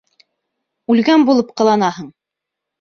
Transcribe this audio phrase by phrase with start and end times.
[0.95, 2.13] Үлгән булып ҡыланаһың.